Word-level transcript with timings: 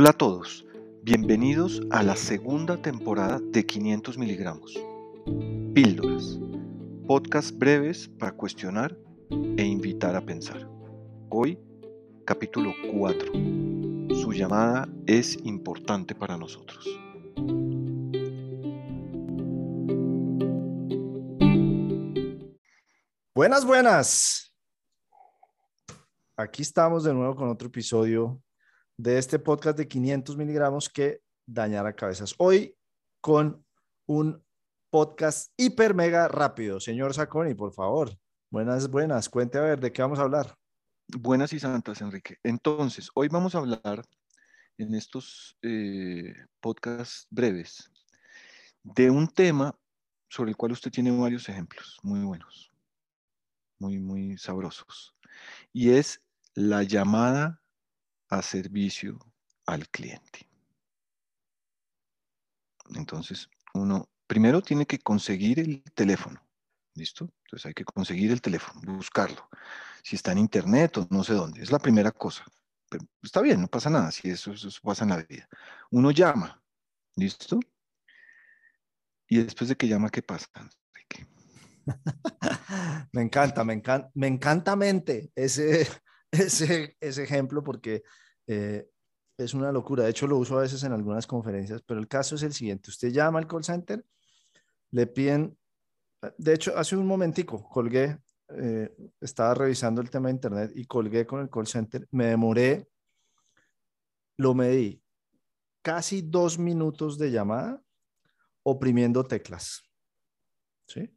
Hola 0.00 0.10
a 0.10 0.12
todos, 0.12 0.64
bienvenidos 1.02 1.82
a 1.90 2.04
la 2.04 2.14
segunda 2.14 2.80
temporada 2.80 3.40
de 3.40 3.66
500 3.66 4.16
miligramos. 4.16 4.80
Píldoras, 5.74 6.38
podcast 7.08 7.50
breves 7.58 8.06
para 8.06 8.30
cuestionar 8.30 8.96
e 9.56 9.64
invitar 9.64 10.14
a 10.14 10.24
pensar. 10.24 10.70
Hoy, 11.30 11.58
capítulo 12.24 12.72
4. 12.92 13.32
Su 14.22 14.32
llamada 14.32 14.88
es 15.08 15.36
importante 15.44 16.14
para 16.14 16.36
nosotros. 16.36 16.86
Buenas, 23.34 23.64
buenas. 23.64 24.54
Aquí 26.36 26.62
estamos 26.62 27.02
de 27.02 27.12
nuevo 27.12 27.34
con 27.34 27.48
otro 27.48 27.66
episodio 27.66 28.40
de 28.98 29.16
este 29.16 29.38
podcast 29.38 29.78
de 29.78 29.86
500 29.86 30.36
miligramos 30.36 30.88
que 30.88 31.22
dañará 31.46 31.94
cabezas. 31.94 32.34
Hoy 32.38 32.76
con 33.20 33.64
un 34.06 34.44
podcast 34.90 35.52
hiper 35.56 35.94
mega 35.94 36.26
rápido. 36.26 36.80
Señor 36.80 37.14
Saconi, 37.14 37.54
por 37.54 37.72
favor. 37.72 38.10
Buenas, 38.50 38.90
buenas. 38.90 39.28
Cuente 39.28 39.56
a 39.56 39.62
ver 39.62 39.78
de 39.78 39.92
qué 39.92 40.02
vamos 40.02 40.18
a 40.18 40.22
hablar. 40.22 40.56
Buenas 41.06 41.52
y 41.52 41.60
santas, 41.60 42.00
Enrique. 42.00 42.38
Entonces, 42.42 43.08
hoy 43.14 43.28
vamos 43.28 43.54
a 43.54 43.58
hablar 43.58 44.04
en 44.78 44.94
estos 44.94 45.56
eh, 45.62 46.34
podcasts 46.60 47.28
breves 47.30 47.92
de 48.82 49.10
un 49.10 49.28
tema 49.28 49.78
sobre 50.28 50.50
el 50.50 50.56
cual 50.56 50.72
usted 50.72 50.90
tiene 50.90 51.16
varios 51.16 51.48
ejemplos 51.48 51.98
muy 52.02 52.20
buenos, 52.20 52.72
muy, 53.78 54.00
muy 54.00 54.36
sabrosos. 54.38 55.14
Y 55.72 55.90
es 55.90 56.20
la 56.54 56.82
llamada 56.82 57.60
a 58.28 58.42
servicio 58.42 59.18
al 59.66 59.88
cliente. 59.88 60.48
Entonces, 62.94 63.48
uno 63.74 64.08
primero 64.26 64.62
tiene 64.62 64.86
que 64.86 64.98
conseguir 64.98 65.58
el 65.60 65.82
teléfono. 65.94 66.40
¿Listo? 66.94 67.30
Entonces 67.44 67.66
hay 67.66 67.74
que 67.74 67.84
conseguir 67.84 68.32
el 68.32 68.40
teléfono, 68.40 68.80
buscarlo. 68.94 69.48
Si 70.02 70.16
está 70.16 70.32
en 70.32 70.38
internet 70.38 70.98
o 70.98 71.06
no 71.10 71.22
sé 71.22 71.34
dónde. 71.34 71.62
Es 71.62 71.70
la 71.70 71.78
primera 71.78 72.10
cosa. 72.10 72.44
Pero 72.88 73.04
está 73.22 73.40
bien, 73.40 73.60
no 73.60 73.68
pasa 73.68 73.90
nada 73.90 74.10
si 74.10 74.30
eso, 74.30 74.52
eso 74.52 74.70
pasa 74.82 75.04
en 75.04 75.10
la 75.10 75.16
vida. 75.18 75.48
Uno 75.90 76.10
llama. 76.10 76.60
¿Listo? 77.14 77.60
Y 79.28 79.42
después 79.42 79.68
de 79.68 79.76
que 79.76 79.86
llama, 79.86 80.10
¿qué 80.10 80.22
pasa? 80.22 80.48
me 83.12 83.22
encanta, 83.22 83.64
me 83.64 83.74
encanta, 83.74 84.10
me 84.14 84.26
encanta 84.26 84.76
mente 84.76 85.32
ese, 85.34 85.86
ese, 86.32 86.96
ese 87.00 87.22
ejemplo 87.22 87.62
porque 87.62 88.02
eh, 88.46 88.88
es 89.38 89.54
una 89.54 89.72
locura. 89.72 90.04
De 90.04 90.10
hecho, 90.10 90.26
lo 90.26 90.36
uso 90.36 90.58
a 90.58 90.62
veces 90.62 90.82
en 90.82 90.92
algunas 90.92 91.26
conferencias, 91.26 91.82
pero 91.82 92.00
el 92.00 92.08
caso 92.08 92.34
es 92.34 92.42
el 92.42 92.52
siguiente. 92.52 92.90
Usted 92.90 93.10
llama 93.10 93.38
al 93.38 93.46
call 93.46 93.64
center, 93.64 94.04
le 94.90 95.06
piden, 95.06 95.56
de 96.36 96.54
hecho, 96.54 96.76
hace 96.76 96.96
un 96.96 97.06
momentico 97.06 97.68
colgué, 97.68 98.18
eh, 98.48 98.94
estaba 99.20 99.54
revisando 99.54 100.00
el 100.00 100.10
tema 100.10 100.28
de 100.28 100.34
internet 100.34 100.72
y 100.74 100.86
colgué 100.86 101.26
con 101.26 101.40
el 101.40 101.50
call 101.50 101.66
center. 101.66 102.06
Me 102.10 102.26
demoré, 102.26 102.88
lo 104.36 104.54
medí, 104.54 105.02
casi 105.82 106.22
dos 106.22 106.58
minutos 106.58 107.18
de 107.18 107.30
llamada 107.30 107.80
oprimiendo 108.62 109.24
teclas. 109.24 109.82
¿Sí? 110.86 111.14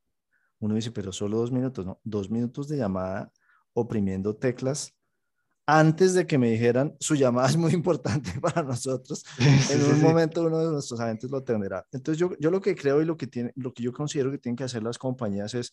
Uno 0.60 0.76
dice, 0.76 0.92
pero 0.92 1.12
solo 1.12 1.38
dos 1.38 1.52
minutos, 1.52 1.86
¿no? 1.86 2.00
Dos 2.04 2.30
minutos 2.30 2.68
de 2.68 2.78
llamada 2.78 3.32
oprimiendo 3.74 4.36
teclas 4.36 4.94
antes 5.74 6.14
de 6.14 6.28
que 6.28 6.38
me 6.38 6.52
dijeran, 6.52 6.98
su 7.00 7.16
llamada 7.16 7.48
es 7.48 7.56
muy 7.56 7.72
importante 7.72 8.32
para 8.42 8.62
nosotros. 8.62 9.24
en 9.72 9.82
un 9.86 10.02
momento 10.02 10.44
uno 10.44 10.60
de 10.60 10.70
nuestros 10.70 11.00
agentes 11.00 11.32
lo 11.32 11.42
tendrá. 11.44 11.86
Entonces 11.94 12.20
yo, 12.20 12.32
yo 12.40 12.52
lo 12.52 12.60
que 12.60 12.76
creo 12.76 13.02
y 13.02 13.06
lo 13.06 13.16
que, 13.16 13.28
tiene, 13.28 13.54
lo 13.56 13.74
que 13.74 13.82
yo 13.82 13.94
considero 13.94 14.32
que 14.32 14.38
tienen 14.38 14.58
que 14.58 14.66
hacer 14.66 14.84
las 14.84 14.98
compañías 14.98 15.54
es 15.54 15.72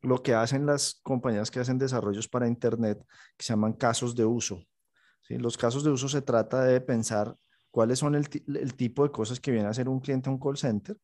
lo 0.00 0.22
que 0.22 0.32
hacen 0.32 0.64
las 0.64 0.98
compañías 1.02 1.50
que 1.50 1.60
hacen 1.60 1.76
desarrollos 1.76 2.26
para 2.26 2.48
Internet, 2.48 3.04
que 3.36 3.44
se 3.44 3.52
llaman 3.52 3.74
casos 3.74 4.14
de 4.14 4.24
uso. 4.24 4.62
¿sí? 5.20 5.36
Los 5.36 5.58
casos 5.58 5.84
de 5.84 5.90
uso 5.90 6.08
se 6.08 6.22
trata 6.22 6.64
de 6.64 6.80
pensar 6.80 7.36
cuáles 7.70 7.98
son 7.98 8.14
el, 8.14 8.26
el 8.46 8.74
tipo 8.74 9.02
de 9.02 9.10
cosas 9.10 9.40
que 9.40 9.50
viene 9.50 9.66
a 9.66 9.72
hacer 9.72 9.90
un 9.90 10.00
cliente 10.00 10.30
a 10.30 10.32
un 10.32 10.38
call 10.38 10.56
center 10.56 10.96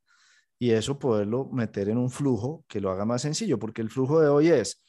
y 0.58 0.70
eso 0.70 0.98
poderlo 0.98 1.44
meter 1.52 1.90
en 1.90 1.98
un 1.98 2.10
flujo 2.10 2.64
que 2.68 2.80
lo 2.80 2.90
haga 2.90 3.04
más 3.04 3.20
sencillo, 3.20 3.58
porque 3.58 3.82
el 3.82 3.90
flujo 3.90 4.18
de 4.18 4.28
hoy 4.28 4.48
es, 4.48 4.82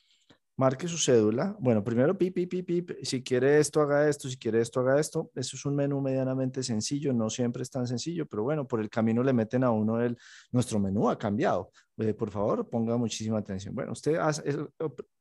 marque 0.62 0.88
su 0.88 1.00
cédula. 1.00 1.56
Bueno, 1.60 1.84
primero, 1.84 2.16
pip, 2.16 2.36
pip, 2.36 2.66
pip. 2.68 2.92
Si 3.02 3.24
quiere 3.24 3.58
esto, 3.58 3.82
haga 3.82 4.08
esto. 4.08 4.30
Si 4.30 4.38
quiere 4.38 4.62
esto, 4.62 4.80
haga 4.80 5.00
esto. 5.00 5.32
Eso 5.34 5.56
es 5.56 5.66
un 5.66 5.76
menú 5.76 6.00
medianamente 6.02 6.62
sencillo. 6.62 7.14
No 7.14 7.32
siempre 7.32 7.64
es 7.64 7.72
tan 7.72 7.88
sencillo, 7.88 8.28
pero 8.28 8.44
bueno, 8.44 8.68
por 8.68 8.80
el 8.80 8.88
camino 8.88 9.24
le 9.24 9.34
meten 9.34 9.64
a 9.64 9.72
uno 9.72 10.00
el, 10.00 10.16
nuestro 10.52 10.80
menú 10.80 11.10
ha 11.10 11.18
cambiado. 11.18 11.72
Eh, 11.98 12.14
por 12.14 12.30
favor, 12.30 12.70
ponga 12.70 12.96
muchísima 12.96 13.40
atención. 13.40 13.74
Bueno, 13.74 13.94
usted 13.94 14.18
hace, 14.18 14.44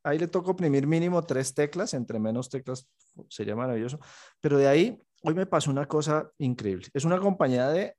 ahí 0.03 0.19
le 0.19 0.29
toca 0.29 0.51
oprimir 0.51 0.87
mínimo 0.87 1.23
tres 1.23 1.55
teclas. 1.55 1.95
Entre 1.95 2.19
menos 2.19 2.51
teclas 2.51 2.87
sería 3.31 3.57
maravilloso. 3.57 3.99
Pero 4.43 4.59
de 4.59 4.69
ahí, 4.69 5.01
hoy 5.23 5.35
me 5.35 5.47
pasó 5.47 5.71
una 5.71 5.87
cosa 5.87 6.31
increíble. 6.37 6.89
Es 6.93 7.07
una 7.07 7.19
compañía 7.19 7.71
de 7.71 7.97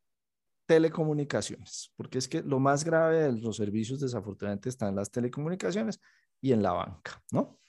telecomunicaciones, 0.67 1.91
porque 1.97 2.19
es 2.19 2.27
que 2.27 2.43
lo 2.43 2.59
más 2.59 2.83
grave 2.83 3.23
de 3.23 3.41
los 3.41 3.57
servicios 3.57 3.99
desafortunadamente 3.99 4.69
están 4.69 4.95
las 4.95 5.09
telecomunicaciones 5.09 5.99
y 6.41 6.51
en 6.51 6.61
la 6.61 6.73
banca, 6.73 7.21
¿no? 7.31 7.59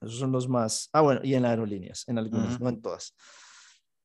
Esos 0.00 0.18
son 0.18 0.32
los 0.32 0.48
más, 0.48 0.88
ah, 0.92 1.00
bueno, 1.00 1.20
y 1.22 1.34
en 1.34 1.44
aerolíneas, 1.44 2.04
en 2.08 2.18
algunas, 2.18 2.60
no 2.60 2.68
en 2.68 2.82
todas. 2.82 3.14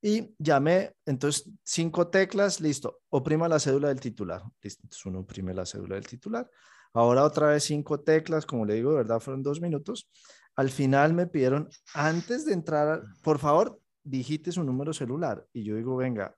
Y 0.02 0.34
llamé, 0.38 0.94
entonces, 1.04 1.50
cinco 1.62 2.08
teclas, 2.08 2.60
listo, 2.60 3.00
oprima 3.10 3.48
la 3.48 3.58
cédula 3.58 3.88
del 3.88 4.00
titular. 4.00 4.42
Listo, 4.62 4.82
entonces 4.84 5.04
uno 5.04 5.20
oprime 5.20 5.52
la 5.52 5.66
cédula 5.66 5.96
del 5.96 6.06
titular. 6.06 6.50
Ahora 6.94 7.24
otra 7.24 7.48
vez 7.48 7.64
cinco 7.64 8.00
teclas, 8.00 8.46
como 8.46 8.64
le 8.64 8.74
digo, 8.74 8.94
¿verdad? 8.94 9.20
Fueron 9.20 9.42
dos 9.42 9.60
minutos. 9.60 10.08
Al 10.56 10.70
final 10.70 11.12
me 11.12 11.26
pidieron, 11.26 11.68
antes 11.94 12.46
de 12.46 12.54
entrar, 12.54 13.02
por 13.22 13.38
favor, 13.38 13.78
digite 14.02 14.52
su 14.52 14.64
número 14.64 14.92
celular. 14.92 15.46
Y 15.52 15.64
yo 15.64 15.76
digo, 15.76 15.96
venga, 15.96 16.34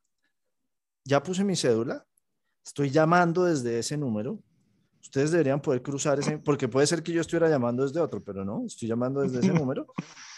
ya 1.04 1.22
puse 1.22 1.44
mi 1.44 1.56
cédula, 1.56 2.04
estoy 2.64 2.90
llamando 2.90 3.44
desde 3.44 3.78
ese 3.78 3.96
número, 3.96 4.40
ustedes 5.02 5.32
deberían 5.32 5.60
poder 5.60 5.82
cruzar 5.82 6.18
ese, 6.18 6.38
porque 6.38 6.68
puede 6.68 6.86
ser 6.86 7.02
que 7.02 7.12
yo 7.12 7.20
estuviera 7.20 7.48
llamando 7.48 7.82
desde 7.82 8.00
otro, 8.00 8.22
pero 8.22 8.44
no, 8.44 8.64
estoy 8.66 8.88
llamando 8.88 9.20
desde 9.20 9.40
ese 9.40 9.52
número. 9.52 9.86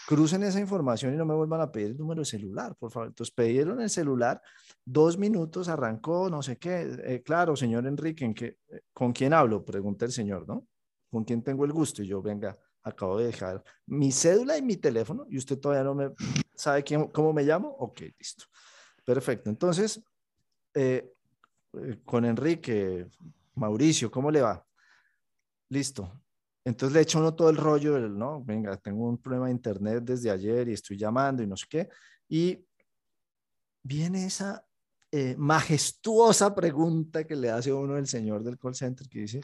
Crucen 0.07 0.43
esa 0.43 0.59
información 0.59 1.13
y 1.13 1.17
no 1.17 1.25
me 1.25 1.33
vuelvan 1.33 1.61
a 1.61 1.71
pedir 1.71 1.91
el 1.91 1.97
número 1.97 2.21
de 2.21 2.25
celular, 2.25 2.75
por 2.75 2.91
favor. 2.91 3.07
Entonces 3.07 3.33
pidieron 3.33 3.81
el 3.81 3.89
celular, 3.89 4.41
dos 4.83 5.17
minutos, 5.17 5.69
arrancó, 5.69 6.29
no 6.29 6.41
sé 6.41 6.57
qué. 6.57 6.95
Eh, 7.03 7.23
claro, 7.23 7.55
señor 7.55 7.87
Enrique, 7.87 8.25
¿en 8.25 8.33
qué, 8.33 8.57
eh, 8.69 8.81
¿con 8.93 9.13
quién 9.13 9.33
hablo? 9.33 9.63
Pregunta 9.63 10.05
el 10.05 10.11
señor, 10.11 10.47
¿no? 10.47 10.67
¿Con 11.09 11.23
quién 11.23 11.43
tengo 11.43 11.65
el 11.65 11.71
gusto? 11.71 12.03
Y 12.03 12.07
yo, 12.07 12.21
venga, 12.21 12.55
acabo 12.83 13.17
de 13.17 13.27
dejar 13.27 13.63
mi 13.87 14.11
cédula 14.11 14.57
y 14.57 14.61
mi 14.61 14.77
teléfono 14.77 15.25
y 15.29 15.37
usted 15.37 15.59
todavía 15.59 15.83
no 15.83 15.95
me 15.95 16.11
sabe 16.55 16.83
quién, 16.83 17.07
cómo 17.07 17.33
me 17.33 17.43
llamo. 17.43 17.69
Ok, 17.69 18.01
listo. 18.17 18.45
Perfecto. 19.03 19.49
Entonces, 19.49 20.03
eh, 20.73 21.13
con 22.03 22.25
Enrique, 22.25 23.07
Mauricio, 23.55 24.11
¿cómo 24.11 24.31
le 24.31 24.41
va? 24.41 24.65
Listo. 25.69 26.21
Entonces 26.63 26.95
le 26.95 27.01
echa 27.01 27.19
uno 27.19 27.35
todo 27.35 27.49
el 27.49 27.57
rollo, 27.57 27.99
no, 27.99 28.43
venga, 28.43 28.75
tengo 28.77 29.07
un 29.07 29.19
problema 29.19 29.45
de 29.45 29.51
internet 29.51 30.03
desde 30.03 30.31
ayer 30.31 30.67
y 30.67 30.73
estoy 30.73 30.97
llamando 30.97 31.43
y 31.43 31.47
no 31.47 31.55
sé 31.55 31.65
qué. 31.69 31.89
Y 32.27 32.65
viene 33.83 34.25
esa 34.25 34.65
eh, 35.11 35.35
majestuosa 35.37 36.55
pregunta 36.55 37.23
que 37.23 37.35
le 37.35 37.51
hace 37.51 37.71
uno 37.71 37.97
el 37.97 38.07
señor 38.07 38.43
del 38.43 38.57
call 38.57 38.73
center 38.73 39.07
que 39.07 39.19
dice, 39.19 39.41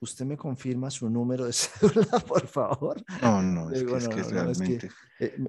¿usted 0.00 0.24
me 0.24 0.38
confirma 0.38 0.90
su 0.90 1.10
número 1.10 1.44
de 1.44 1.52
cédula, 1.52 2.18
por 2.20 2.46
favor? 2.46 3.04
No, 3.20 3.42
no, 3.42 3.70
es 3.70 3.84
que, 3.84 3.96
es 3.96 4.08
que 4.08 4.22
realmente... 4.22 4.90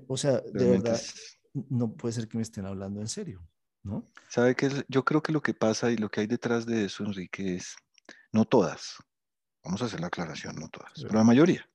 o 0.08 0.18
sea, 0.18 0.42
de 0.42 0.70
verdad, 0.70 1.02
no 1.70 1.94
puede 1.94 2.14
ser 2.14 2.28
que 2.28 2.38
me 2.38 2.44
estén 2.44 2.66
hablando 2.66 3.00
en 3.00 3.08
serio, 3.08 3.42
¿no? 3.84 4.04
¿Sabe? 4.30 4.56
Yo 4.88 5.06
creo 5.06 5.22
que 5.22 5.32
lo 5.32 5.42
que 5.42 5.54
pasa 5.54 5.92
y 5.92 5.98
lo 5.98 6.10
que 6.10 6.22
hay 6.22 6.28
detrás 6.28 6.66
de 6.66 6.86
eso, 6.86 7.04
Enrique, 7.04 7.56
es, 7.56 7.76
no 8.32 8.46
todas, 8.46 8.98
vamos 9.64 9.82
a 9.82 9.86
hacer 9.86 10.00
la 10.00 10.08
aclaración, 10.08 10.56
no 10.56 10.70
todas, 10.70 10.92
pero 10.96 11.16
la 11.16 11.24
mayoría 11.24 11.68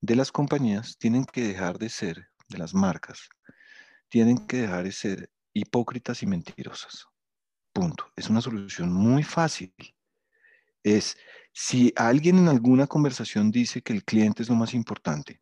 de 0.00 0.16
las 0.16 0.32
compañías 0.32 0.98
tienen 0.98 1.24
que 1.24 1.46
dejar 1.46 1.78
de 1.78 1.88
ser, 1.88 2.28
de 2.48 2.58
las 2.58 2.74
marcas, 2.74 3.28
tienen 4.08 4.46
que 4.46 4.62
dejar 4.62 4.84
de 4.84 4.92
ser 4.92 5.30
hipócritas 5.52 6.22
y 6.22 6.26
mentirosas. 6.26 7.06
Punto. 7.72 8.06
Es 8.16 8.28
una 8.28 8.40
solución 8.40 8.92
muy 8.92 9.22
fácil. 9.22 9.72
Es 10.82 11.16
si 11.52 11.92
alguien 11.96 12.38
en 12.38 12.48
alguna 12.48 12.86
conversación 12.86 13.50
dice 13.50 13.80
que 13.82 13.92
el 13.92 14.04
cliente 14.04 14.42
es 14.42 14.48
lo 14.48 14.56
más 14.56 14.74
importante, 14.74 15.40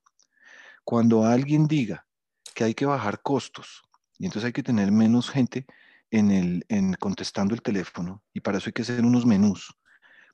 cuando 0.85 1.25
alguien 1.25 1.67
diga 1.67 2.07
que 2.55 2.65
hay 2.65 2.75
que 2.75 2.87
bajar 2.87 3.23
costos 3.23 3.83
y 4.19 4.27
entonces 4.27 4.47
hay 4.47 4.53
que 4.53 4.63
tener 4.63 4.93
menos 4.93 5.31
gente 5.31 5.67
en, 6.11 6.31
el, 6.31 6.65
en 6.69 6.95
contestando 6.95 7.55
el 7.55 7.63
teléfono 7.63 8.23
y 8.33 8.41
para 8.41 8.59
eso 8.59 8.69
hay 8.69 8.73
que 8.73 8.83
hacer 8.83 9.05
unos 9.05 9.27
menús 9.27 9.75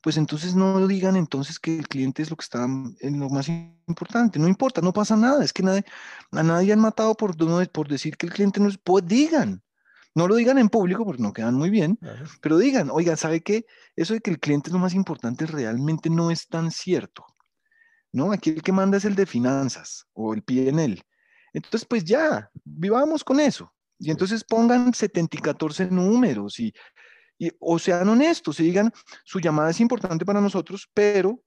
pues 0.07 0.19
entonces 0.19 0.55
no 0.55 0.87
digan 0.87 1.17
entonces 1.17 1.59
que 1.59 1.81
el 1.81 1.89
cliente 1.89 2.23
es 2.23 2.31
lo 2.31 2.37
que 2.37 2.45
está 2.45 2.65
en 2.65 3.19
lo 3.19 3.29
más 3.29 3.49
importante. 3.49 4.39
No 4.39 4.47
importa, 4.47 4.81
no 4.81 4.93
pasa 4.93 5.17
nada. 5.17 5.43
Es 5.43 5.53
que 5.53 5.65
nadie, 5.65 5.85
a 6.31 6.45
nadie 6.45 6.73
han 6.73 6.79
matado 6.79 7.17
por, 7.17 7.35
por 7.73 7.89
decir 7.89 8.17
que 8.17 8.27
el 8.27 8.33
cliente 8.33 8.61
no 8.61 8.69
es. 8.69 8.79
Pues 8.79 9.05
digan, 9.05 9.65
No 10.15 10.29
lo 10.29 10.37
digan 10.37 10.59
en 10.59 10.69
público 10.69 11.05
porque 11.05 11.25
no 11.25 11.33
quedan 11.33 11.57
muy 11.57 11.71
bien, 11.71 11.99
pero 12.41 12.57
digan, 12.57 12.89
oigan, 12.93 13.17
¿sabe 13.17 13.41
qué? 13.43 13.67
Eso 13.97 14.15
de 14.15 14.21
que 14.21 14.31
el 14.31 14.39
cliente 14.39 14.71
es 14.71 14.75
lo 14.75 14.79
más 14.79 14.95
importante 14.95 15.45
realmente 15.45 16.09
no 16.09 16.31
es 16.31 16.47
tan 16.47 16.71
cierto. 16.71 17.27
¿No? 18.13 18.31
Aquí 18.31 18.51
el 18.51 18.63
que 18.63 18.71
manda 18.71 18.99
es 18.99 19.05
el 19.05 19.17
de 19.17 19.27
finanzas 19.27 20.07
o 20.13 20.35
el 20.35 20.43
PNL. 20.45 21.03
Entonces, 21.53 21.85
pues 21.85 22.05
ya, 22.05 22.49
vivamos 22.63 23.25
con 23.25 23.41
eso. 23.41 23.75
Y 23.99 24.11
entonces 24.11 24.45
pongan 24.45 24.93
70 24.93 25.37
y 25.37 25.41
14 25.41 25.87
números 25.87 26.59
y, 26.61 26.73
y, 27.39 27.51
o 27.59 27.79
sean 27.79 28.09
honestos 28.09 28.61
y 28.61 28.65
digan, 28.65 28.93
su 29.25 29.41
llamada 29.41 29.71
es 29.71 29.81
importante 29.81 30.25
para 30.25 30.41
nosotros, 30.41 30.89
pero 30.93 31.43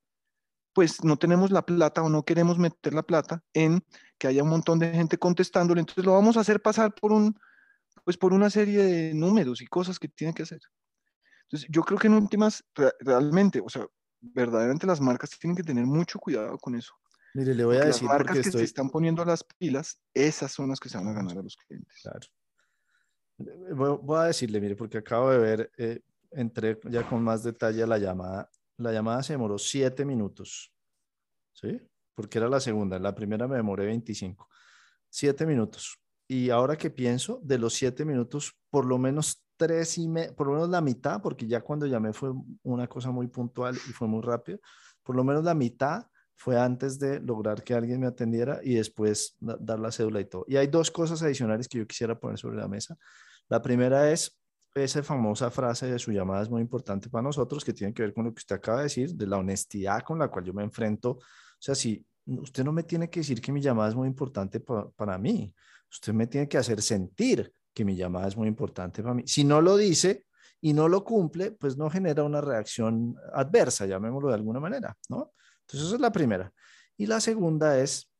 pues 0.73 1.03
no 1.03 1.17
tenemos 1.17 1.51
la 1.51 1.65
plata 1.65 2.01
o 2.01 2.09
no 2.09 2.23
queremos 2.23 2.57
meter 2.57 2.93
la 2.93 3.03
plata 3.03 3.43
en 3.53 3.83
que 4.17 4.27
haya 4.27 4.43
un 4.43 4.49
montón 4.49 4.79
de 4.79 4.91
gente 4.91 5.17
contestándole, 5.17 5.79
entonces 5.81 6.05
lo 6.05 6.13
vamos 6.13 6.37
a 6.37 6.41
hacer 6.41 6.61
pasar 6.61 6.93
por 6.93 7.11
un, 7.11 7.37
pues 8.03 8.17
por 8.17 8.33
una 8.33 8.49
serie 8.49 8.83
de 8.83 9.13
números 9.13 9.61
y 9.61 9.67
cosas 9.67 9.99
que 9.99 10.07
tiene 10.07 10.33
que 10.33 10.43
hacer. 10.43 10.59
Entonces, 11.43 11.67
yo 11.71 11.81
creo 11.81 11.97
que 11.97 12.07
en 12.07 12.13
últimas, 12.13 12.63
realmente, 12.99 13.59
o 13.59 13.69
sea, 13.69 13.87
verdaderamente 14.21 14.85
las 14.85 15.01
marcas 15.01 15.31
tienen 15.39 15.55
que 15.55 15.63
tener 15.63 15.85
mucho 15.85 16.19
cuidado 16.19 16.57
con 16.59 16.75
eso. 16.75 16.93
Mire, 17.33 17.55
le 17.55 17.65
voy 17.65 17.77
a 17.77 17.85
decir 17.85 18.03
las 18.07 18.19
marcas 18.19 18.39
que 18.39 18.51
se 18.51 18.63
están 18.63 18.89
poniendo 18.89 19.23
las 19.23 19.43
pilas, 19.43 19.99
esas 20.13 20.51
son 20.51 20.69
las 20.69 20.79
que 20.79 20.89
se 20.89 20.97
van 20.97 21.07
a 21.07 21.13
ganar 21.13 21.37
a 21.37 21.41
los 21.41 21.55
clientes. 21.55 21.99
Claro. 22.01 22.27
Voy, 23.39 24.17
a 24.17 24.23
decirle, 24.25 24.59
mire, 24.59 24.75
porque 24.75 24.97
acabo 24.97 25.31
de 25.31 25.37
ver, 25.37 25.71
eh, 25.77 26.01
entré 26.31 26.79
ya 26.89 27.07
con 27.07 27.23
más 27.23 27.43
detalle 27.43 27.83
a 27.83 27.87
la 27.87 27.97
llamada. 27.97 28.49
La 28.77 28.91
llamada 28.91 29.23
se 29.23 29.33
demoró 29.33 29.57
siete 29.57 30.05
minutos, 30.05 30.73
¿sí? 31.53 31.79
Porque 32.15 32.37
era 32.37 32.49
la 32.49 32.59
segunda, 32.59 32.99
la 32.99 33.15
primera 33.15 33.47
me 33.47 33.55
demoré 33.55 33.85
25. 33.85 34.47
Siete 35.09 35.45
minutos. 35.45 35.97
Y 36.27 36.49
ahora 36.49 36.77
que 36.77 36.89
pienso, 36.89 37.39
de 37.43 37.57
los 37.57 37.73
siete 37.73 38.05
minutos, 38.05 38.53
por 38.69 38.85
lo 38.85 38.97
menos 38.97 39.45
tres 39.57 39.97
y 39.97 40.07
me, 40.07 40.31
por 40.31 40.47
lo 40.47 40.53
menos 40.53 40.69
la 40.69 40.81
mitad, 40.81 41.21
porque 41.21 41.47
ya 41.47 41.61
cuando 41.61 41.85
llamé 41.85 42.13
fue 42.13 42.31
una 42.63 42.87
cosa 42.87 43.11
muy 43.11 43.27
puntual 43.27 43.75
y 43.75 43.93
fue 43.93 44.07
muy 44.07 44.21
rápido, 44.21 44.59
por 45.03 45.15
lo 45.15 45.23
menos 45.23 45.43
la 45.43 45.53
mitad 45.53 46.07
fue 46.35 46.57
antes 46.57 46.99
de 46.99 47.19
lograr 47.19 47.63
que 47.63 47.73
alguien 47.73 47.99
me 47.99 48.07
atendiera 48.07 48.61
y 48.63 48.75
después 48.75 49.35
dar 49.39 49.79
la 49.79 49.91
cédula 49.91 50.21
y 50.21 50.25
todo. 50.25 50.45
Y 50.47 50.55
hay 50.55 50.67
dos 50.67 50.89
cosas 50.89 51.21
adicionales 51.21 51.67
que 51.67 51.79
yo 51.79 51.87
quisiera 51.87 52.17
poner 52.17 52.37
sobre 52.37 52.57
la 52.57 52.67
mesa. 52.67 52.97
La 53.49 53.61
primera 53.61 54.11
es 54.11 54.39
esa 54.75 55.03
famosa 55.03 55.49
frase 55.51 55.87
de 55.87 55.99
su 55.99 56.11
llamada 56.11 56.43
es 56.43 56.49
muy 56.49 56.61
importante 56.61 57.09
para 57.09 57.23
nosotros, 57.23 57.65
que 57.65 57.73
tiene 57.73 57.93
que 57.93 58.03
ver 58.03 58.13
con 58.13 58.25
lo 58.25 58.33
que 58.33 58.39
usted 58.39 58.55
acaba 58.55 58.77
de 58.77 58.83
decir, 58.83 59.15
de 59.15 59.27
la 59.27 59.37
honestidad 59.37 60.03
con 60.03 60.19
la 60.19 60.29
cual 60.29 60.45
yo 60.45 60.53
me 60.53 60.63
enfrento. 60.63 61.11
O 61.11 61.21
sea, 61.59 61.75
si 61.75 62.05
usted 62.25 62.63
no 62.63 62.71
me 62.71 62.83
tiene 62.83 63.09
que 63.09 63.21
decir 63.21 63.41
que 63.41 63.51
mi 63.51 63.61
llamada 63.61 63.89
es 63.89 63.95
muy 63.95 64.07
importante 64.07 64.59
para 64.59 65.17
mí, 65.17 65.53
usted 65.89 66.13
me 66.13 66.27
tiene 66.27 66.47
que 66.47 66.57
hacer 66.57 66.81
sentir 66.81 67.51
que 67.73 67.83
mi 67.83 67.95
llamada 67.95 68.27
es 68.27 68.37
muy 68.37 68.47
importante 68.47 69.01
para 69.01 69.15
mí. 69.15 69.23
Si 69.25 69.43
no 69.43 69.61
lo 69.61 69.75
dice 69.75 70.25
y 70.61 70.73
no 70.73 70.87
lo 70.87 71.03
cumple, 71.03 71.51
pues 71.51 71.77
no 71.77 71.89
genera 71.89 72.23
una 72.23 72.41
reacción 72.41 73.15
adversa, 73.33 73.85
llamémoslo 73.85 74.29
de 74.29 74.35
alguna 74.35 74.59
manera, 74.59 74.95
¿no? 75.09 75.33
Entonces, 75.61 75.87
esa 75.87 75.95
es 75.95 76.01
la 76.01 76.11
primera. 76.11 76.53
Y 76.97 77.05
la 77.05 77.19
segunda 77.19 77.79
es 77.79 78.11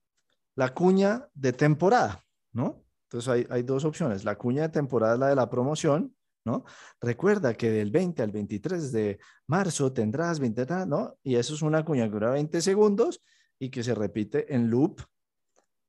la 0.56 0.74
cuña 0.74 1.28
de 1.34 1.54
temporada, 1.54 2.24
¿no? 2.54 2.84
Entonces, 3.10 3.28
hay, 3.28 3.48
hay 3.50 3.64
dos 3.64 3.86
opciones. 3.86 4.24
La 4.24 4.38
cuña 4.38 4.64
de 4.64 4.70
temporada 4.70 5.16
es 5.16 5.20
la 5.20 5.30
de 5.30 5.36
la 5.36 5.50
promoción, 5.50 6.16
¿no? 6.46 6.64
Recuerda 7.02 7.56
que 7.56 7.72
del 7.72 7.90
20 7.90 8.22
al 8.22 8.32
23 8.32 8.92
de 8.92 9.20
marzo 9.48 9.92
tendrás 9.92 10.40
20, 10.40 10.66
¿no? 10.86 11.18
Y 11.24 11.36
eso 11.36 11.56
es 11.56 11.64
una 11.64 11.84
cuña 11.84 12.06
que 12.06 12.12
dura 12.12 12.32
20 12.32 12.62
segundos 12.62 13.22
y 13.58 13.72
que 13.72 13.84
se 13.84 13.96
repite 13.96 14.54
en 14.54 14.70
loop 14.70 15.02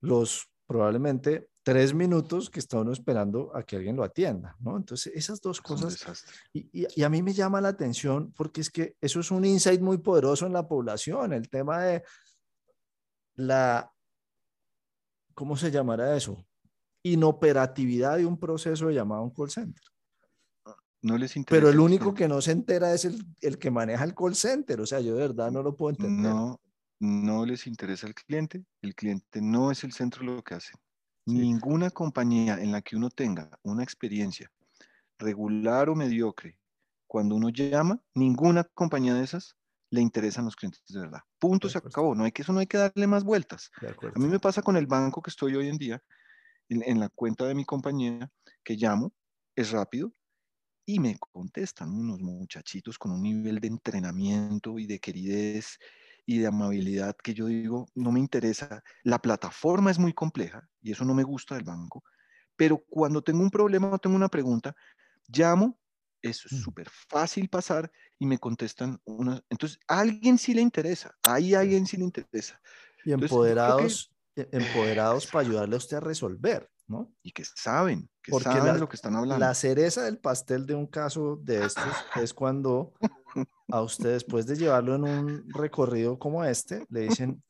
los 0.00 0.50
probablemente 0.66 1.50
tres 1.62 1.92
minutos 1.92 2.48
que 2.48 2.58
está 2.58 2.78
uno 2.78 2.92
esperando 2.92 3.54
a 3.54 3.62
que 3.64 3.76
alguien 3.76 3.96
lo 3.96 4.02
atienda, 4.02 4.56
¿no? 4.60 4.76
Entonces, 4.76 5.12
esas 5.14 5.40
dos 5.40 5.60
cosas. 5.60 6.24
Y, 6.54 6.70
y, 6.72 7.02
a 7.02 7.08
mí 7.10 7.22
me 7.22 7.34
llama 7.34 7.60
la 7.60 7.68
atención 7.68 8.32
porque 8.32 8.62
es 8.62 8.70
que 8.70 8.96
eso 9.00 9.20
es 9.20 9.30
un 9.30 9.44
insight 9.44 9.80
muy 9.80 9.98
poderoso 9.98 10.46
en 10.46 10.54
la 10.54 10.66
población, 10.66 11.34
el 11.34 11.50
tema 11.50 11.82
de 11.82 12.02
la, 13.34 13.92
¿cómo 15.34 15.56
se 15.56 15.70
llamará 15.70 16.16
eso? 16.16 16.44
Inoperatividad 17.02 18.18
de 18.18 18.26
un 18.26 18.38
proceso 18.38 18.88
de 18.88 18.94
llamado 18.94 19.22
a 19.22 19.24
un 19.24 19.30
call 19.30 19.50
center. 19.50 19.82
No 21.02 21.16
les 21.16 21.36
interesa. 21.36 21.60
Pero 21.60 21.72
el 21.72 21.80
único 21.80 22.12
que 22.12 22.28
no 22.28 22.42
se 22.42 22.52
entera 22.52 22.92
es 22.92 23.06
el, 23.06 23.24
el, 23.40 23.58
que 23.58 23.70
maneja 23.70 24.04
el 24.04 24.14
call 24.14 24.34
center. 24.34 24.80
O 24.80 24.86
sea, 24.86 25.00
yo 25.00 25.14
de 25.14 25.20
verdad 25.20 25.50
no 25.50 25.62
lo 25.62 25.74
puedo 25.74 25.90
entender. 25.90 26.30
No, 26.30 26.60
no 26.98 27.46
les 27.46 27.66
interesa 27.66 28.06
el 28.06 28.14
cliente. 28.14 28.64
El 28.82 28.94
cliente 28.94 29.40
no 29.40 29.70
es 29.70 29.82
el 29.84 29.92
centro 29.92 30.20
de 30.20 30.34
lo 30.34 30.44
que 30.44 30.54
hacen. 30.54 30.78
Ninguna 31.26 31.90
compañía 31.90 32.60
en 32.60 32.72
la 32.72 32.82
que 32.82 32.96
uno 32.96 33.08
tenga 33.08 33.50
una 33.62 33.82
experiencia 33.82 34.50
regular 35.20 35.88
o 35.88 35.94
mediocre, 35.94 36.58
cuando 37.06 37.34
uno 37.34 37.50
llama, 37.50 38.00
ninguna 38.14 38.64
compañía 38.64 39.14
de 39.14 39.24
esas 39.24 39.56
le 39.90 40.00
interesan 40.00 40.44
los 40.44 40.56
clientes 40.56 40.82
de 40.88 41.00
verdad. 41.00 41.20
Punto, 41.38 41.68
se 41.68 41.78
acabó. 41.78 42.14
No 42.14 42.24
hay 42.24 42.32
que, 42.32 42.42
eso 42.42 42.52
no 42.52 42.60
hay 42.60 42.66
que 42.66 42.78
darle 42.78 43.06
más 43.06 43.24
vueltas. 43.24 43.70
A 43.82 44.18
mí 44.18 44.26
me 44.26 44.40
pasa 44.40 44.62
con 44.62 44.76
el 44.76 44.86
banco 44.86 45.20
que 45.20 45.30
estoy 45.30 45.54
hoy 45.56 45.68
en 45.68 45.78
día, 45.78 46.02
en, 46.70 46.82
en 46.84 46.98
la 46.98 47.10
cuenta 47.10 47.46
de 47.46 47.54
mi 47.54 47.66
compañía, 47.66 48.30
que 48.64 48.76
llamo, 48.76 49.12
es 49.54 49.70
rápido, 49.70 50.14
y 50.86 50.98
me 50.98 51.16
contestan 51.18 51.92
unos 51.92 52.20
muchachitos 52.20 52.98
con 52.98 53.12
un 53.12 53.22
nivel 53.22 53.60
de 53.60 53.68
entrenamiento 53.68 54.78
y 54.78 54.86
de 54.86 54.98
queridez 54.98 55.78
y 56.26 56.38
de 56.38 56.46
amabilidad 56.46 57.16
que 57.22 57.34
yo 57.34 57.46
digo, 57.46 57.86
no 57.94 58.12
me 58.12 58.20
interesa. 58.20 58.82
La 59.04 59.20
plataforma 59.20 59.90
es 59.90 59.98
muy 59.98 60.12
compleja 60.12 60.68
y 60.80 60.92
eso 60.92 61.04
no 61.04 61.14
me 61.14 61.22
gusta 61.22 61.54
del 61.54 61.64
banco, 61.64 62.02
pero 62.56 62.82
cuando 62.88 63.22
tengo 63.22 63.40
un 63.40 63.50
problema 63.50 63.90
o 63.90 63.98
tengo 63.98 64.16
una 64.16 64.28
pregunta, 64.28 64.74
llamo, 65.28 65.78
es 66.22 66.44
mm. 66.50 66.56
súper 66.56 66.88
fácil 66.90 67.48
pasar 67.48 67.90
y 68.18 68.26
me 68.26 68.38
contestan 68.38 69.00
una... 69.04 69.42
Entonces, 69.48 69.78
a 69.88 70.00
alguien 70.00 70.38
sí 70.38 70.54
le 70.54 70.60
interesa, 70.60 71.16
ahí 71.22 71.54
a 71.54 71.60
alguien 71.60 71.86
sí 71.86 71.96
le 71.96 72.04
interesa. 72.04 72.60
Y 73.04 73.12
empoderados, 73.12 74.12
empoderados 74.36 75.26
para 75.26 75.46
ayudarle 75.46 75.74
a 75.74 75.78
usted 75.78 75.98
a 75.98 76.00
resolver. 76.00 76.68
Y 77.22 77.30
que 77.32 77.44
saben, 77.44 78.08
que 78.22 78.32
saben 78.40 78.80
lo 78.80 78.88
que 78.88 78.96
están 78.96 79.14
hablando. 79.14 79.38
La 79.38 79.54
cereza 79.54 80.02
del 80.02 80.18
pastel 80.18 80.66
de 80.66 80.74
un 80.74 80.86
caso 80.86 81.38
de 81.40 81.64
estos 81.64 81.84
es 82.16 82.34
cuando 82.34 82.92
a 83.68 83.82
usted, 83.82 84.12
después 84.12 84.46
de 84.46 84.56
llevarlo 84.56 84.96
en 84.96 85.04
un 85.04 85.50
recorrido 85.50 86.18
como 86.18 86.44
este, 86.44 86.84
le 86.88 87.02
dicen, 87.02 87.42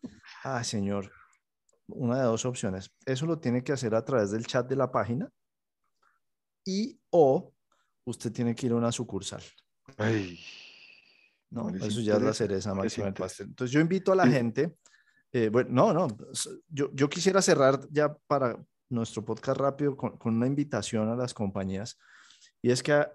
ah, 0.44 0.62
señor, 0.62 1.10
una 1.86 2.18
de 2.18 2.24
dos 2.24 2.44
opciones. 2.44 2.90
Eso 3.06 3.26
lo 3.26 3.38
tiene 3.38 3.64
que 3.64 3.72
hacer 3.72 3.94
a 3.94 4.04
través 4.04 4.30
del 4.30 4.46
chat 4.46 4.68
de 4.68 4.76
la 4.76 4.90
página 4.90 5.30
y 6.64 7.00
o 7.10 7.52
usted 8.04 8.32
tiene 8.32 8.54
que 8.54 8.66
ir 8.66 8.72
a 8.72 8.76
una 8.76 8.92
sucursal. 8.92 9.42
no, 11.50 11.70
eso 11.70 12.00
ya 12.00 12.16
es 12.16 12.22
la 12.22 12.34
cereza 12.34 12.74
máxima 12.74 13.06
del 13.06 13.14
pastel. 13.14 13.48
Entonces 13.48 13.72
yo 13.72 13.80
invito 13.80 14.12
a 14.12 14.16
la 14.16 14.26
gente, 14.26 14.76
eh, 15.32 15.48
bueno, 15.48 15.70
no, 15.70 15.92
no, 15.92 16.08
yo, 16.68 16.90
yo 16.92 17.08
quisiera 17.08 17.40
cerrar 17.40 17.80
ya 17.90 18.14
para, 18.26 18.58
nuestro 18.90 19.24
podcast 19.24 19.58
rápido 19.58 19.96
con, 19.96 20.18
una 20.22 20.46
invitación 20.46 21.08
a 21.08 21.16
las 21.16 21.32
compañías 21.32 21.98
y 22.60 22.70
es 22.70 22.82
que 22.82 23.06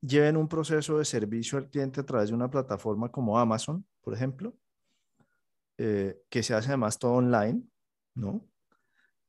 lleven 0.00 0.36
un 0.36 0.48
proceso 0.48 0.98
de 0.98 1.04
servicio 1.04 1.58
al 1.58 1.68
cliente 1.68 2.00
a 2.00 2.06
través 2.06 2.28
de 2.28 2.34
una 2.34 2.50
plataforma 2.50 3.10
como 3.10 3.38
Amazon, 3.38 3.84
por 4.00 4.14
ejemplo, 4.14 4.56
eh, 5.76 6.22
que 6.30 6.42
se 6.42 6.54
hace 6.54 6.68
además 6.68 6.98
todo 6.98 7.12
online, 7.12 7.62
¿no? 8.14 8.46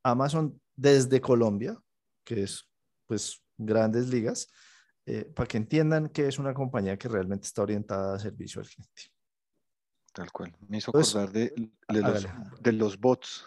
Amazon 0.04 0.60
desde 0.76 1.20
Colombia, 1.20 1.78
que 2.24 2.44
es 2.44 2.70
pues 3.08 3.42
grandes 3.58 4.10
ligas, 4.10 4.48
eh, 5.06 5.26
para 5.26 5.48
que 5.48 5.58
entiendan 5.58 6.10
que 6.10 6.28
es 6.28 6.38
una 6.38 6.54
compañía 6.54 6.98
que 6.98 7.08
realmente 7.08 7.48
está 7.48 7.64
orientada 7.64 8.16
a 8.16 8.20
servicio 8.20 8.62
al 8.62 8.68
cliente. 8.68 9.15
Tal 10.16 10.32
cual. 10.32 10.56
Me 10.70 10.78
hizo 10.78 10.92
acordar 10.92 11.30
de, 11.30 11.54
los, 11.90 12.26
de 12.62 12.72
los 12.72 12.98
bots 12.98 13.46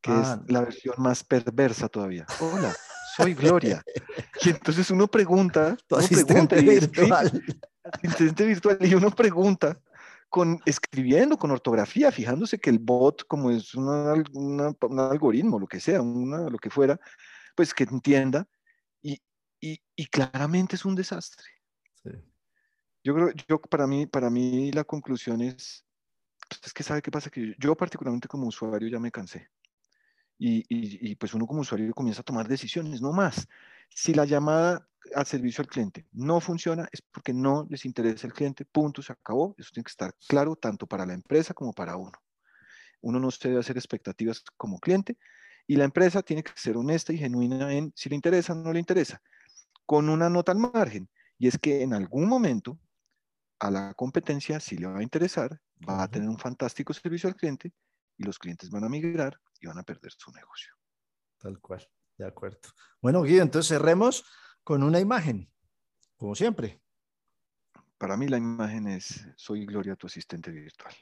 que 0.00 0.12
es 0.12 0.26
ah, 0.26 0.42
la 0.48 0.62
versión 0.62 0.94
más 0.96 1.22
perversa 1.22 1.88
todavía. 1.88 2.26
Hola, 2.40 2.74
soy 3.16 3.34
Gloria. 3.34 3.82
y 4.42 4.48
entonces 4.50 4.90
uno 4.90 5.08
pregunta, 5.08 5.76
tu 5.86 5.96
asistente 5.96 6.62
virtual. 6.62 7.44
asistente 7.84 8.46
virtual, 8.46 8.78
y 8.80 8.94
uno 8.94 9.10
pregunta 9.10 9.78
con 10.30 10.60
escribiendo 10.64 11.36
con 11.36 11.50
ortografía, 11.50 12.12
fijándose 12.12 12.58
que 12.58 12.70
el 12.70 12.78
bot, 12.78 13.26
como 13.26 13.50
es 13.50 13.74
una, 13.74 14.14
un 14.32 15.00
algoritmo, 15.00 15.58
lo 15.58 15.66
que 15.66 15.80
sea, 15.80 16.00
una, 16.00 16.48
lo 16.48 16.58
que 16.58 16.70
fuera, 16.70 16.98
pues 17.54 17.74
que 17.74 17.84
entienda, 17.84 18.46
y, 19.02 19.20
y, 19.60 19.82
y 19.96 20.06
claramente 20.06 20.76
es 20.76 20.84
un 20.84 20.94
desastre. 20.94 21.57
Yo 23.08 23.14
creo, 23.14 23.30
yo 23.48 23.58
para 23.58 23.86
mí, 23.86 24.04
para 24.04 24.28
mí 24.28 24.70
la 24.70 24.84
conclusión 24.84 25.40
es, 25.40 25.82
pues 26.46 26.60
es 26.66 26.74
que 26.74 26.82
sabe 26.82 27.00
qué 27.00 27.10
pasa, 27.10 27.30
que 27.30 27.54
yo 27.58 27.74
particularmente 27.74 28.28
como 28.28 28.46
usuario 28.46 28.86
ya 28.86 29.00
me 29.00 29.10
cansé 29.10 29.48
y, 30.38 31.14
pues 31.16 31.32
uno 31.32 31.46
como 31.46 31.62
usuario 31.62 31.94
comienza 31.94 32.20
a 32.20 32.24
tomar 32.24 32.46
decisiones, 32.46 33.00
no 33.00 33.12
más. 33.12 33.48
Si 33.88 34.12
la 34.12 34.26
llamada 34.26 34.86
al 35.14 35.24
servicio 35.24 35.62
al 35.62 35.68
cliente 35.68 36.06
no 36.12 36.38
funciona, 36.38 36.86
es 36.92 37.00
porque 37.00 37.32
no 37.32 37.66
les 37.70 37.86
interesa 37.86 38.26
el 38.26 38.34
cliente, 38.34 38.66
punto, 38.66 39.00
se 39.00 39.14
acabó. 39.14 39.54
Eso 39.56 39.70
tiene 39.72 39.84
que 39.84 39.92
estar 39.92 40.14
claro 40.28 40.54
tanto 40.54 40.86
para 40.86 41.06
la 41.06 41.14
empresa 41.14 41.54
como 41.54 41.72
para 41.72 41.96
uno. 41.96 42.18
Uno 43.00 43.18
no 43.18 43.30
se 43.30 43.48
debe 43.48 43.60
hacer 43.60 43.78
expectativas 43.78 44.44
como 44.58 44.78
cliente 44.78 45.16
y 45.66 45.76
la 45.76 45.84
empresa 45.84 46.20
tiene 46.20 46.42
que 46.42 46.52
ser 46.56 46.76
honesta 46.76 47.14
y 47.14 47.16
genuina 47.16 47.72
en 47.72 47.90
si 47.96 48.10
le 48.10 48.16
interesa 48.16 48.52
o 48.52 48.56
no 48.56 48.70
le 48.70 48.80
interesa. 48.80 49.22
con 49.86 50.10
una 50.10 50.28
nota 50.28 50.52
al 50.52 50.58
margen, 50.58 51.08
y 51.38 51.48
es 51.48 51.56
que 51.56 51.82
en 51.82 51.94
algún 51.94 52.28
momento 52.28 52.78
a 53.60 53.70
la 53.70 53.94
competencia 53.94 54.60
sí 54.60 54.76
le 54.76 54.86
va 54.86 54.98
a 54.98 55.02
interesar, 55.02 55.60
va 55.88 56.02
a 56.02 56.08
tener 56.08 56.28
un 56.28 56.38
fantástico 56.38 56.92
servicio 56.92 57.28
al 57.28 57.36
cliente 57.36 57.72
y 58.16 58.24
los 58.24 58.38
clientes 58.38 58.70
van 58.70 58.84
a 58.84 58.88
migrar 58.88 59.40
y 59.60 59.66
van 59.66 59.78
a 59.78 59.82
perder 59.82 60.12
su 60.16 60.30
negocio. 60.32 60.72
Tal 61.38 61.60
cual, 61.60 61.86
de 62.16 62.26
acuerdo. 62.26 62.60
Bueno, 63.00 63.22
Guido, 63.22 63.42
entonces 63.42 63.68
cerremos 63.68 64.24
con 64.64 64.82
una 64.82 65.00
imagen, 65.00 65.50
como 66.16 66.34
siempre. 66.34 66.82
Para 67.96 68.16
mí 68.16 68.28
la 68.28 68.38
imagen 68.38 68.86
es, 68.88 69.26
soy 69.36 69.66
Gloria, 69.66 69.96
tu 69.96 70.06
asistente 70.06 70.50
virtual. 70.50 70.94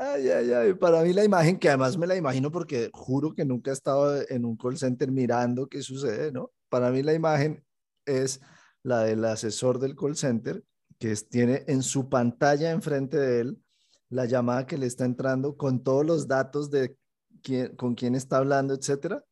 Ay, 0.00 0.28
ay, 0.30 0.52
ay. 0.52 0.74
Para 0.74 1.02
mí 1.02 1.12
la 1.12 1.24
imagen, 1.24 1.58
que 1.58 1.68
además 1.68 1.96
me 1.96 2.06
la 2.06 2.14
imagino 2.14 2.52
porque 2.52 2.88
juro 2.92 3.34
que 3.34 3.44
nunca 3.44 3.72
he 3.72 3.74
estado 3.74 4.22
en 4.28 4.44
un 4.44 4.56
call 4.56 4.78
center 4.78 5.10
mirando 5.10 5.66
qué 5.68 5.82
sucede, 5.82 6.30
¿no? 6.30 6.52
Para 6.68 6.90
mí 6.90 7.02
la 7.02 7.14
imagen 7.14 7.64
es 8.04 8.40
la 8.82 9.00
del 9.00 9.24
asesor 9.24 9.78
del 9.78 9.96
call 9.96 10.16
center 10.16 10.64
que 10.98 11.14
tiene 11.16 11.64
en 11.68 11.82
su 11.82 12.08
pantalla 12.08 12.70
enfrente 12.70 13.16
de 13.16 13.40
él 13.40 13.62
la 14.08 14.24
llamada 14.24 14.66
que 14.66 14.78
le 14.78 14.86
está 14.86 15.04
entrando 15.04 15.56
con 15.56 15.82
todos 15.82 16.04
los 16.04 16.26
datos 16.26 16.70
de 16.70 16.96
quién, 17.42 17.76
con 17.76 17.94
quién 17.94 18.14
está 18.14 18.38
hablando, 18.38 18.74
etcétera, 18.74 19.22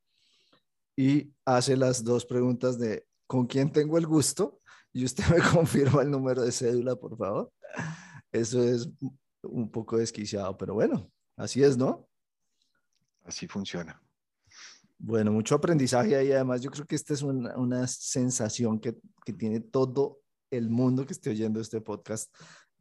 y 0.96 1.32
hace 1.44 1.76
las 1.76 2.04
dos 2.04 2.24
preguntas 2.24 2.78
de 2.78 3.06
con 3.26 3.46
quién 3.46 3.72
tengo 3.72 3.98
el 3.98 4.06
gusto 4.06 4.60
y 4.92 5.04
usted 5.04 5.24
me 5.34 5.42
confirma 5.42 6.02
el 6.02 6.10
número 6.10 6.42
de 6.42 6.52
cédula, 6.52 6.96
por 6.96 7.16
favor. 7.16 7.52
Eso 8.32 8.62
es 8.62 8.88
un 9.42 9.70
poco 9.70 9.98
desquiciado, 9.98 10.56
pero 10.56 10.74
bueno, 10.74 11.10
así 11.36 11.62
es, 11.62 11.76
¿no? 11.76 12.08
Así 13.24 13.46
funciona. 13.46 14.00
Bueno, 14.98 15.30
mucho 15.32 15.54
aprendizaje 15.54 16.16
ahí. 16.16 16.32
Además, 16.32 16.62
yo 16.62 16.70
creo 16.70 16.86
que 16.86 16.96
esta 16.96 17.14
es 17.14 17.22
una, 17.22 17.86
sensación 17.86 18.80
que, 18.80 18.96
tiene 19.38 19.60
todo 19.60 20.20
el 20.50 20.70
mundo 20.70 21.04
que 21.04 21.12
esté 21.12 21.30
oyendo 21.30 21.60
este 21.60 21.80
podcast 21.80 22.32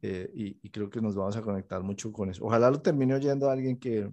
eh, 0.02 0.30
y, 0.34 0.70
creo 0.70 0.88
que 0.88 1.00
nos 1.00 1.14
vamos 1.14 1.36
a 1.36 1.42
conectar 1.42 1.82
mucho 1.82 2.12
con 2.12 2.30
eso. 2.30 2.44
Ojalá 2.44 2.70
lo 2.70 2.80
termine 2.80 3.14
oyendo 3.14 3.50
alguien 3.50 3.78
que 3.78 4.10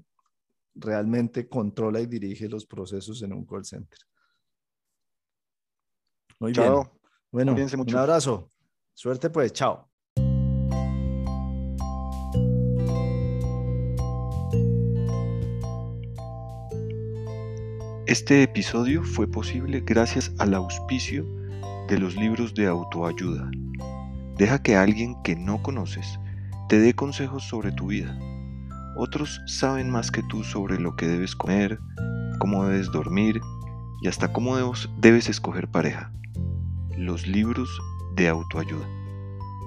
realmente 0.76 1.48
controla 1.48 2.02
y 2.02 2.08
dirige 2.08 2.50
los 2.50 2.66
procesos 2.66 3.22
en 3.22 3.34
un 3.34 3.46
call 3.46 3.66
center. 3.66 4.00
Muy 6.40 6.52
bien. 6.52 6.74
Bueno, 7.32 7.56
un 7.56 7.96
abrazo. 7.96 8.50
Suerte 8.94 9.30
pues, 9.30 9.54
chao. 9.54 9.93
Este 18.14 18.44
episodio 18.44 19.02
fue 19.04 19.26
posible 19.26 19.82
gracias 19.84 20.32
al 20.38 20.54
auspicio 20.54 21.26
de 21.88 21.98
los 21.98 22.16
libros 22.16 22.54
de 22.54 22.68
autoayuda. 22.68 23.50
Deja 24.38 24.62
que 24.62 24.76
alguien 24.76 25.16
que 25.24 25.36
no 25.36 25.64
conoces 25.64 26.20
te 26.70 26.78
dé 26.78 26.94
consejos 26.94 27.44
sobre 27.44 27.72
tu 27.72 27.88
vida. 27.88 28.16
Otros 28.98 29.42
saben 29.48 29.90
más 29.90 30.12
que 30.12 30.22
tú 30.30 30.44
sobre 30.44 30.80
lo 30.80 30.96
que 30.96 31.08
debes 31.08 31.36
comer, 31.36 31.80
cómo 32.38 32.68
debes 32.68 32.92
dormir 32.92 33.42
y 34.04 34.08
hasta 34.08 34.32
cómo 34.32 34.58
debes 35.00 35.28
escoger 35.28 35.68
pareja. 35.72 36.14
Los 36.96 37.26
libros 37.26 37.68
de 38.16 38.28
autoayuda. 38.28 38.88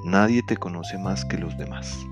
Nadie 0.05 0.45
te 0.47 0.57
conoce 0.57 0.99
más 0.99 1.25
que 1.25 1.37
los 1.37 1.59
demás. 1.59 2.07